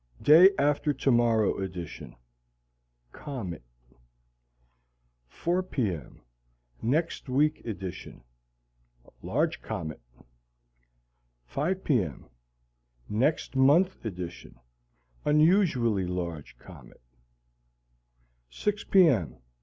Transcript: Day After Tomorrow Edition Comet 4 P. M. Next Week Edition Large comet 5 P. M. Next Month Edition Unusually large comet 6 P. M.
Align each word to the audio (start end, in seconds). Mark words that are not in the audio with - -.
Day 0.23 0.49
After 0.57 0.93
Tomorrow 0.93 1.59
Edition 1.59 2.15
Comet 3.11 3.61
4 5.27 5.61
P. 5.61 5.93
M. 5.93 6.21
Next 6.81 7.29
Week 7.29 7.63
Edition 7.65 8.23
Large 9.21 9.61
comet 9.61 10.01
5 11.45 11.83
P. 11.83 12.01
M. 12.01 12.25
Next 13.07 13.55
Month 13.55 14.03
Edition 14.03 14.59
Unusually 15.23 16.07
large 16.07 16.57
comet 16.57 17.01
6 18.49 18.83
P. 18.85 19.05
M. 19.07 19.37